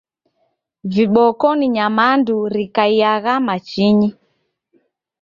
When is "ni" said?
1.57-1.67